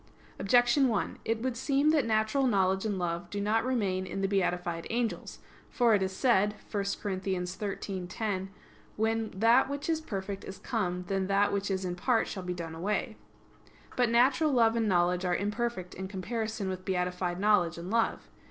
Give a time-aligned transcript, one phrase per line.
[0.39, 4.27] Objection 1: It would seem that natural knowledge and love do not remain in the
[4.27, 5.37] beatified angels.
[5.69, 6.81] For it is said (1 Cor.
[7.11, 8.47] 13:10):
[8.95, 12.55] "When that which is perfect is come, then that which is in part shall be
[12.55, 13.15] done away."
[13.95, 18.27] But natural love and knowledge are imperfect in comparison with beatified knowledge and love.